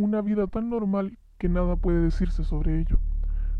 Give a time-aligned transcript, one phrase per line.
[0.00, 2.98] una vida tan normal que nada puede decirse sobre ello.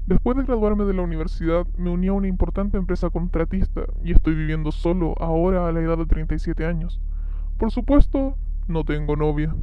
[0.07, 4.35] Después de graduarme de la universidad, me uní a una importante empresa contratista y estoy
[4.35, 7.01] viviendo solo ahora a la edad de 37 años.
[7.59, 9.55] Por supuesto, no tengo novia.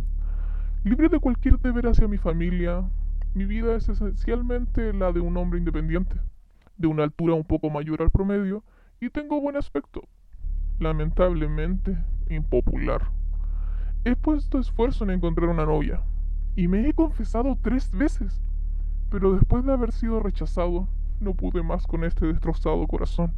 [0.83, 2.87] Libre de cualquier deber hacia mi familia,
[3.33, 6.15] mi vida es esencialmente la de un hombre independiente,
[6.77, 8.63] de una altura un poco mayor al promedio,
[9.01, 10.01] y tengo buen aspecto.
[10.79, 11.97] Lamentablemente,
[12.29, 13.09] impopular.
[14.05, 16.01] He puesto esfuerzo en encontrar una novia,
[16.57, 18.41] y me he confesado tres veces,
[19.11, 20.87] pero después de haber sido rechazado,
[21.19, 23.31] no pude más con este destrozado corazón.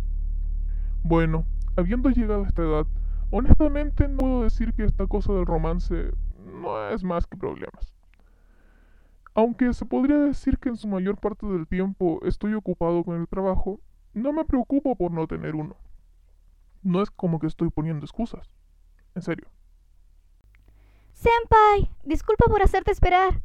[1.04, 1.44] Bueno,
[1.76, 2.88] habiendo llegado a esta edad,
[3.30, 6.12] honestamente no puedo decir que esta cosa del romance
[6.46, 7.94] no es más que problemas.
[9.34, 13.28] Aunque se podría decir que en su mayor parte del tiempo estoy ocupado con el
[13.28, 13.82] trabajo,
[14.14, 15.76] no me preocupo por no tener uno.
[16.84, 18.56] No es como que estoy poniendo excusas.
[19.14, 19.50] En serio.
[21.20, 23.42] Senpai, disculpa por hacerte esperar.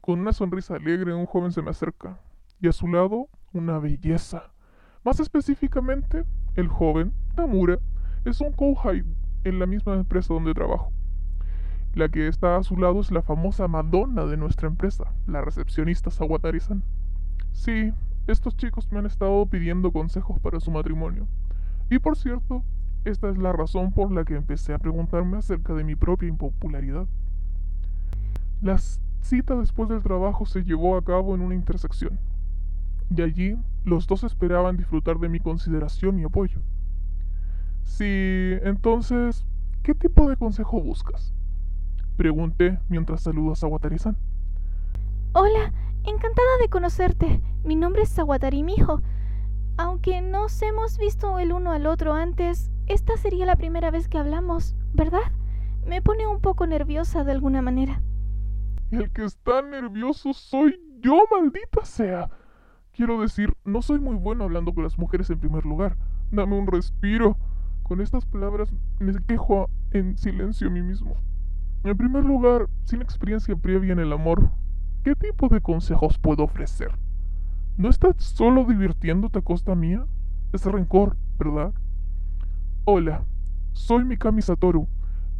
[0.00, 2.18] Con una sonrisa alegre, un joven se me acerca,
[2.58, 4.50] y a su lado, una belleza.
[5.04, 6.24] Más específicamente,
[6.56, 7.78] el joven, Tamura,
[8.24, 9.04] es un kouhai
[9.44, 10.90] en la misma empresa donde trabajo.
[11.92, 16.10] La que está a su lado es la famosa Madonna de nuestra empresa, la recepcionista
[16.10, 16.82] Sawatari-san.
[17.52, 17.92] Sí,
[18.26, 21.26] estos chicos me han estado pidiendo consejos para su matrimonio.
[21.90, 22.62] Y por cierto,
[23.04, 27.06] esta es la razón por la que empecé a preguntarme acerca de mi propia impopularidad.
[28.60, 28.78] La
[29.20, 32.18] cita después del trabajo se llevó a cabo en una intersección.
[33.14, 36.60] Y allí los dos esperaban disfrutar de mi consideración y apoyo.
[37.82, 39.46] Sí, entonces,
[39.82, 41.34] ¿qué tipo de consejo buscas?
[42.16, 44.16] Pregunté mientras saludo a Sawatari-san.
[45.32, 45.72] Hola,
[46.04, 47.40] encantada de conocerte.
[47.64, 49.02] Mi nombre es Sawatari Mijo.
[49.76, 54.18] Aunque nos hemos visto el uno al otro antes, esta sería la primera vez que
[54.18, 55.32] hablamos, ¿verdad?
[55.86, 58.02] Me pone un poco nerviosa de alguna manera.
[58.90, 62.28] El que está nervioso soy yo, maldita sea.
[62.92, 65.96] Quiero decir, no soy muy bueno hablando con las mujeres en primer lugar.
[66.30, 67.36] Dame un respiro.
[67.82, 71.16] Con estas palabras me quejo en silencio a mí mismo.
[71.84, 74.50] En primer lugar, sin experiencia previa en el amor,
[75.02, 76.92] ¿qué tipo de consejos puedo ofrecer?
[77.76, 80.06] ¿No estás solo divirtiéndote a costa mía?
[80.52, 81.72] Es rencor, ¿verdad?
[82.84, 83.24] Hola,
[83.70, 84.88] soy Mikami Satoru.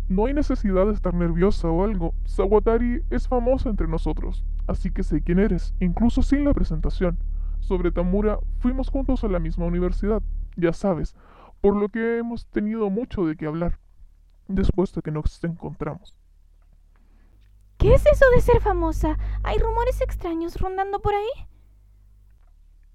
[0.08, 2.14] No hay necesidad de estar nerviosa o algo.
[2.24, 7.18] Sawatari es famosa entre nosotros, así que sé quién eres, incluso sin la presentación.
[7.58, 10.22] Sobre Tamura, fuimos juntos a la misma universidad,
[10.56, 11.16] ya sabes,
[11.60, 13.80] por lo que hemos tenido mucho de qué hablar,
[14.46, 16.14] después de que nos encontramos.
[17.76, 19.18] ¿Qué es eso de ser famosa?
[19.42, 21.48] ¿Hay rumores extraños rondando por ahí?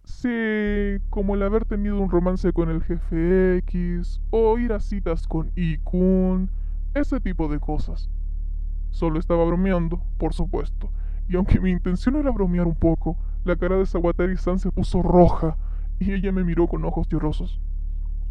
[0.08, 5.28] Sí, como el haber tenido un romance con el jefe X, o ir a citas
[5.28, 6.50] con Ikun,
[6.94, 8.10] ese tipo de cosas.
[8.90, 10.90] Solo estaba bromeando, por supuesto,
[11.28, 15.58] y aunque mi intención era bromear un poco, la cara de Sawatari-san se puso roja
[16.00, 17.60] y ella me miró con ojos llorosos.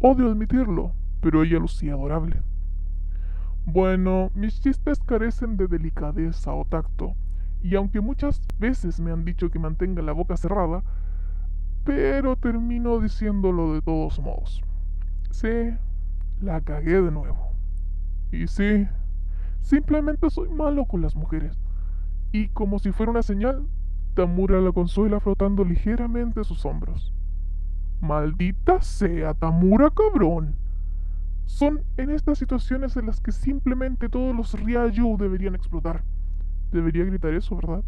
[0.01, 2.41] Odio admitirlo, pero ella lucía adorable.
[3.67, 7.13] Bueno, mis chistes carecen de delicadeza o tacto,
[7.61, 10.83] y aunque muchas veces me han dicho que mantenga la boca cerrada,
[11.87, 14.61] pero termino diciéndolo de todos modos.
[15.31, 15.71] Sí,
[16.41, 17.53] la cagué de nuevo.
[18.29, 18.85] Y sí,
[19.61, 21.57] simplemente soy malo con las mujeres.
[22.33, 23.65] Y como si fuera una señal,
[24.15, 27.13] Tamura la consuela frotando ligeramente sus hombros.
[28.01, 30.55] Maldita sea, Tamura cabrón.
[31.45, 36.03] Son en estas situaciones en las que simplemente todos los Ryayu deberían explotar.
[36.73, 37.81] Debería gritar eso, ¿verdad?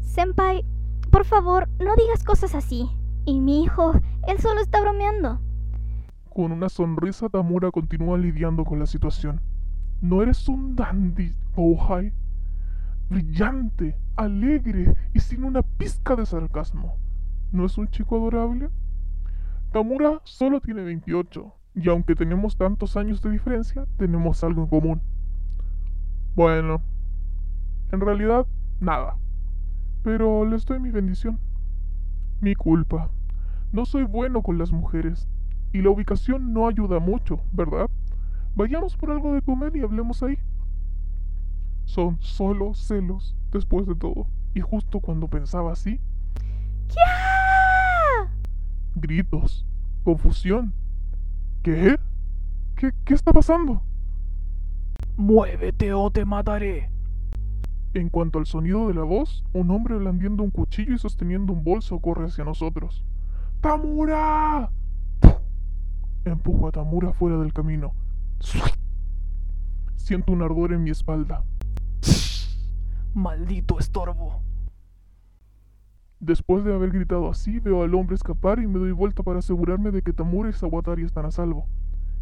[0.00, 0.64] Senpai,
[1.12, 2.90] por favor, no digas cosas así.
[3.26, 3.92] Y mi hijo,
[4.26, 5.40] él solo está bromeando.
[6.30, 9.40] Con una sonrisa, Tamura continúa lidiando con la situación.
[10.00, 12.12] ¿No eres un dandy, Ohai?
[13.10, 16.96] Brillante, alegre y sin una pizca de sarcasmo.
[17.52, 18.70] ¿No es un chico adorable?
[19.70, 25.02] Tamura solo tiene 28 y aunque tenemos tantos años de diferencia, tenemos algo en común.
[26.34, 26.80] Bueno,
[27.92, 28.46] en realidad,
[28.80, 29.18] nada.
[30.02, 31.38] Pero les doy mi bendición.
[32.40, 33.10] Mi culpa.
[33.72, 35.28] No soy bueno con las mujeres.
[35.72, 37.88] Y la ubicación no ayuda mucho, ¿verdad?
[38.54, 40.38] Vayamos por algo de comer y hablemos ahí.
[41.84, 44.26] Son solo celos, después de todo.
[44.54, 45.98] Y justo cuando pensaba así...
[46.88, 48.28] ¡Ya!
[48.94, 49.64] Gritos,
[50.04, 50.74] confusión,
[51.62, 51.96] ¿Qué?
[52.74, 53.82] ¿Qué, qué está pasando?
[55.16, 56.91] Muévete o te mataré.
[57.94, 61.62] En cuanto al sonido de la voz, un hombre blandiendo un cuchillo y sosteniendo un
[61.62, 63.04] bolso corre hacia nosotros.
[63.60, 64.70] ¡Tamura!
[66.24, 67.92] Empujo a Tamura fuera del camino.
[69.96, 71.44] Siento un ardor en mi espalda.
[73.12, 74.40] ¡Maldito estorbo!
[76.18, 79.90] Después de haber gritado así, veo al hombre escapar y me doy vuelta para asegurarme
[79.90, 81.66] de que Tamura y Sawatari están a salvo.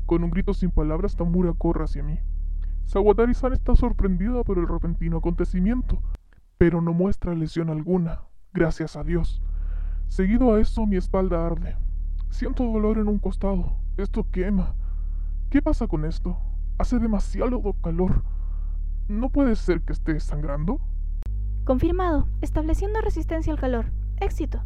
[0.06, 2.18] Con un grito sin palabras, Tamura corre hacia mí.
[2.90, 6.02] Sawatari-san está sorprendida por el repentino acontecimiento,
[6.58, 8.22] pero no muestra lesión alguna,
[8.52, 9.40] gracias a Dios.
[10.08, 11.76] Seguido a eso, mi espalda arde.
[12.30, 13.76] Siento dolor en un costado.
[13.96, 14.74] Esto quema.
[15.50, 16.36] ¿Qué pasa con esto?
[16.78, 18.24] Hace demasiado calor.
[19.06, 20.80] ¿No puede ser que esté sangrando?
[21.62, 22.26] Confirmado.
[22.40, 23.92] Estableciendo resistencia al calor.
[24.16, 24.64] Éxito.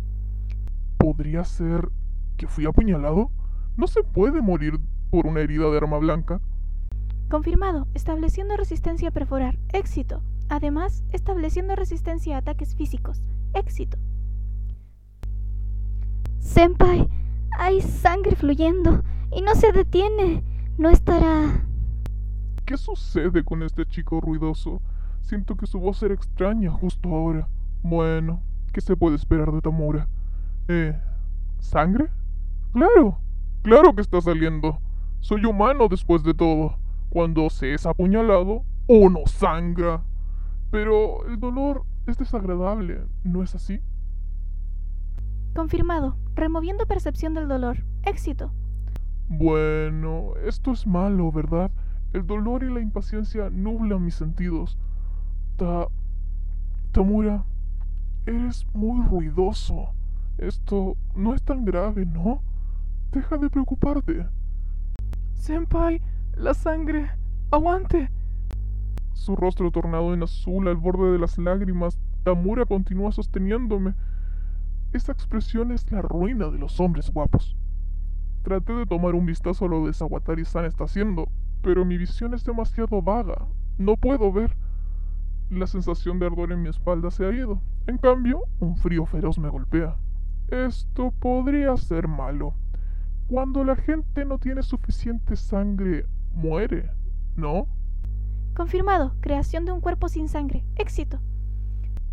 [0.97, 1.91] ¿Podría ser
[2.39, 3.31] que fui apuñalado?
[3.77, 4.81] No se puede morir
[5.11, 6.41] por una herida de arma blanca.
[7.35, 7.89] Confirmado.
[7.95, 9.59] Estableciendo resistencia a perforar.
[9.73, 10.23] Éxito.
[10.49, 13.25] Además, estableciendo resistencia a ataques físicos.
[13.55, 13.99] Éxito.
[16.39, 17.09] Senpai,
[17.59, 19.03] hay sangre fluyendo
[19.33, 20.45] y no se detiene.
[20.79, 21.67] No estará...
[22.67, 24.81] ¿Qué sucede con este chico ruidoso?
[25.21, 27.49] Siento que su voz era extraña justo ahora.
[27.83, 28.43] Bueno,
[28.73, 30.07] ¿qué se puede esperar de Tamura?
[30.69, 30.97] Eh,
[31.59, 32.11] ¿sangre?
[32.73, 33.19] Claro,
[33.63, 34.79] claro que está saliendo.
[35.19, 36.84] Soy humano después de todo.
[37.15, 40.03] Cuando se es apuñalado, uno sangra.
[40.73, 43.79] Pero el dolor es desagradable, ¿no es así?
[45.55, 46.17] Confirmado.
[46.35, 47.85] Removiendo percepción del dolor.
[48.03, 48.51] Éxito.
[49.29, 51.71] Bueno, esto es malo, ¿verdad?
[52.13, 54.77] El dolor y la impaciencia nublan mis sentidos.
[55.57, 55.87] Ta...
[56.91, 57.45] Tamura,
[58.27, 59.91] eres muy ruidoso.
[60.39, 62.43] Esto no es tan grave, ¿no?
[63.13, 64.27] Deja de preocuparte.
[65.35, 66.03] Senpai,
[66.37, 67.11] la sangre.
[67.51, 68.11] Aguante.
[69.13, 73.95] Su rostro tornado en azul al borde de las lágrimas, Tamura continúa sosteniéndome.
[74.93, 77.57] Esa expresión es la ruina de los hombres guapos.
[78.43, 81.29] Traté de tomar un vistazo a lo de Sawatari-san está haciendo,
[81.63, 83.47] pero mi visión es demasiado vaga.
[83.79, 84.57] No puedo ver.
[85.51, 87.61] La sensación de ardor en mi espalda se ha ido.
[87.87, 89.97] En cambio, un frío feroz me golpea.
[90.49, 92.55] Esto podría ser malo.
[93.29, 96.91] Cuando la gente no tiene suficiente sangre, muere,
[97.37, 97.67] ¿no?
[98.55, 99.15] Confirmado.
[99.21, 100.65] Creación de un cuerpo sin sangre.
[100.77, 101.21] Éxito.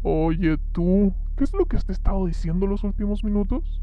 [0.04, 3.82] Oye, tú, ¿qué es lo que has estado diciendo los últimos minutos?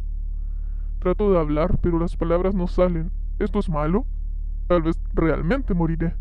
[0.99, 3.13] Trato de hablar, pero las palabras no salen.
[3.39, 4.05] ¿Esto es malo?
[4.67, 6.15] Tal vez realmente moriré.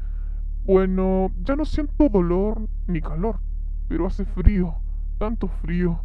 [0.65, 3.39] Bueno, ya no siento dolor ni calor,
[3.87, 4.75] pero hace frío,
[5.17, 6.01] tanto frío,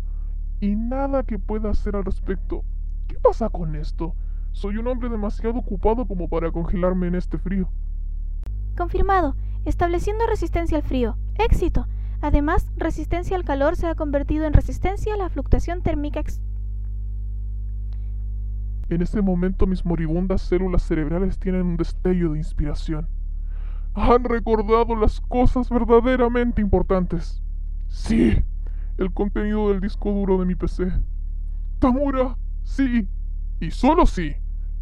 [0.61, 2.65] y nada que pueda hacer al respecto.
[3.09, 4.15] ¿Qué pasa con esto?
[4.53, 7.69] Soy un hombre demasiado ocupado como para congelarme en este frío.
[8.77, 9.37] Confirmado.
[9.65, 11.17] Estableciendo resistencia al frío.
[11.37, 11.87] Éxito.
[12.21, 16.21] Además, resistencia al calor se ha convertido en resistencia a la fluctuación térmica.
[16.21, 16.41] Ex
[18.95, 23.09] en ese momento mis moribundas células cerebrales tienen un destello de inspiración.
[23.95, 27.43] Han recordado las cosas verdaderamente importantes.
[27.89, 28.43] Sí,
[28.99, 30.93] el contenido del disco duro de mi PC.
[31.79, 33.09] Tamura, sí,
[33.61, 34.35] y solo sí,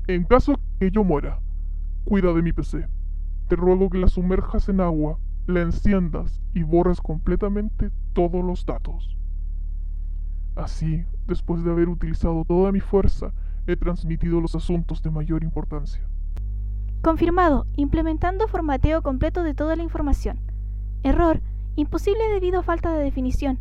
[0.07, 1.41] en caso que yo muera,
[2.05, 2.87] cuida de mi PC.
[3.51, 5.19] Te ruego que la sumerjas en agua,
[5.49, 9.17] la enciendas y borres completamente todos los datos.
[10.55, 13.33] Así, después de haber utilizado toda mi fuerza,
[13.67, 16.01] he transmitido los asuntos de mayor importancia.
[17.03, 17.67] Confirmado.
[17.75, 20.39] Implementando formateo completo de toda la información.
[21.03, 21.41] Error.
[21.75, 23.59] Imposible debido a falta de definición.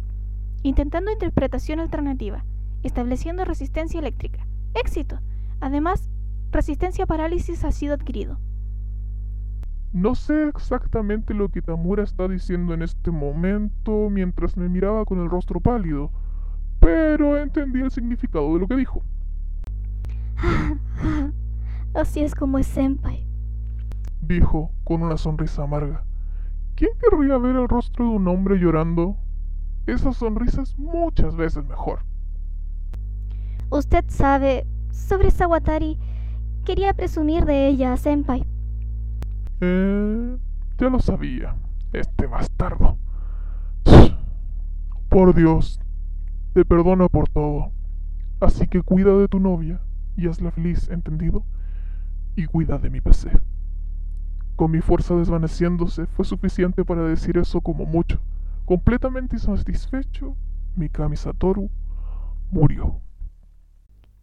[0.62, 2.46] Intentando interpretación alternativa.
[2.84, 4.46] Estableciendo resistencia eléctrica.
[4.76, 5.20] Éxito.
[5.62, 6.12] Además,
[6.52, 8.38] resistencia a parálisis ha sido adquirido.
[9.92, 15.20] No sé exactamente lo que Tamura está diciendo en este momento mientras me miraba con
[15.20, 16.12] el rostro pálido,
[16.80, 19.04] pero entendí el significado de lo que dijo.
[21.96, 23.26] Así es como es Senpai.
[24.22, 26.04] Dijo con una sonrisa amarga.
[26.76, 29.18] ¿Quién querría ver el rostro de un hombre llorando?
[29.88, 32.06] Esa sonrisa es muchas veces mejor.
[33.72, 35.98] Usted sabe sobre Sawatari.
[36.64, 38.46] Quería presumir de ella a Senpai.
[39.62, 40.38] Eh,
[40.78, 41.56] ya lo sabía.
[41.94, 42.98] Este bastardo.
[45.10, 45.82] Por Dios,
[46.54, 47.72] te perdono por todo.
[48.40, 49.82] Así que cuida de tu novia
[50.16, 51.44] y hazla feliz, ¿entendido?
[52.36, 53.32] Y cuida de mi PC.
[54.56, 58.20] Con mi fuerza desvaneciéndose, fue suficiente para decir eso como mucho.
[58.66, 60.36] Completamente satisfecho,
[60.76, 61.70] Mikami Satoru
[62.52, 63.02] murió.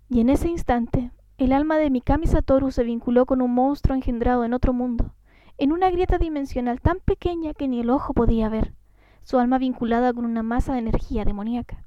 [0.08, 4.44] Y en ese instante, el alma de Mikami Satoru se vinculó con un monstruo engendrado
[4.44, 5.15] en otro mundo,
[5.58, 8.74] en una grieta dimensional tan pequeña que ni el ojo podía ver,
[9.22, 11.84] su alma vinculada con una masa de energía demoníaca.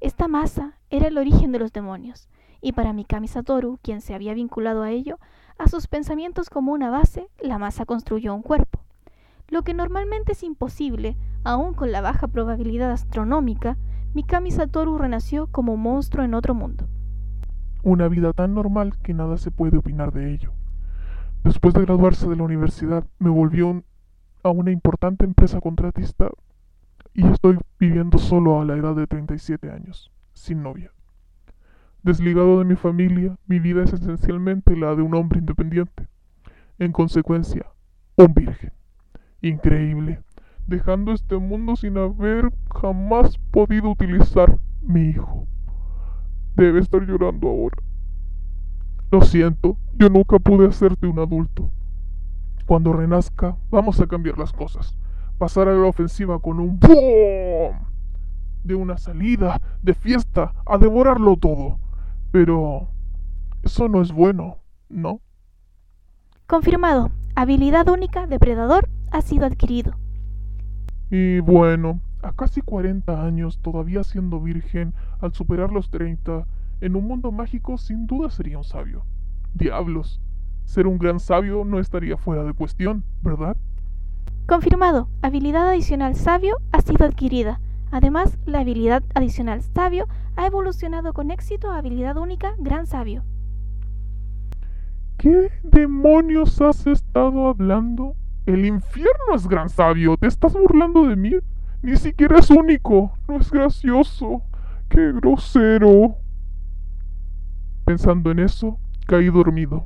[0.00, 2.28] Esta masa era el origen de los demonios,
[2.60, 5.18] y para Mikami Satoru, quien se había vinculado a ello,
[5.58, 8.80] a sus pensamientos como una base, la masa construyó un cuerpo.
[9.48, 13.78] Lo que normalmente es imposible Aún con la baja probabilidad astronómica,
[14.12, 16.86] Mikami Satoru renació como un monstruo en otro mundo.
[17.82, 20.52] Una vida tan normal que nada se puede opinar de ello.
[21.44, 23.82] Después de graduarse de la universidad, me volvió
[24.42, 26.30] a una importante empresa contratista
[27.14, 30.92] y estoy viviendo solo a la edad de 37 años, sin novia.
[32.02, 36.08] Desligado de mi familia, mi vida es esencialmente la de un hombre independiente.
[36.78, 37.66] En consecuencia,
[38.16, 38.72] un virgen.
[39.42, 40.20] Increíble,
[40.66, 45.46] dejando este mundo sin haber jamás podido utilizar mi hijo.
[46.56, 47.76] Debe estar llorando ahora.
[49.10, 51.70] Lo siento, yo nunca pude hacerte un adulto.
[52.66, 54.96] Cuando renazca, vamos a cambiar las cosas.
[55.38, 57.74] Pasar a la ofensiva con un ¡BOOM!
[58.62, 61.78] De una salida, de fiesta, a devorarlo todo.
[62.30, 62.88] Pero...
[63.62, 65.20] Eso no es bueno, ¿no?
[66.46, 67.10] Confirmado.
[67.34, 69.96] Habilidad única depredador ha sido adquirido.
[71.10, 76.46] Y bueno, a casi 40 años, todavía siendo virgen, al superar los 30,
[76.80, 79.04] en un mundo mágico sin duda sería un sabio.
[79.54, 80.20] Diablos,
[80.64, 83.56] ser un gran sabio no estaría fuera de cuestión, ¿verdad?
[84.46, 85.08] Confirmado.
[85.22, 87.60] Habilidad adicional sabio ha sido adquirida.
[87.90, 90.06] Además, la habilidad adicional sabio
[90.36, 93.24] ha evolucionado con éxito a habilidad única gran sabio.
[95.18, 98.14] ¿Qué demonios has estado hablando?
[98.46, 100.16] El infierno es gran sabio.
[100.16, 101.32] ¿Te estás burlando de mí?
[101.82, 103.12] Ni siquiera es único.
[103.28, 104.42] No es gracioso.
[104.88, 106.16] ¡Qué grosero!
[107.90, 108.78] Pensando en eso,
[109.08, 109.84] caí dormido.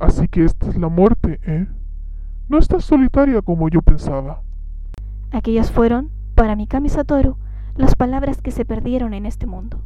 [0.00, 1.68] Así que esta es la muerte, ¿eh?
[2.48, 4.42] No estás solitaria como yo pensaba.
[5.30, 7.36] Aquellas fueron, para Mikami Satoru,
[7.76, 9.80] las palabras que se perdieron en este mundo.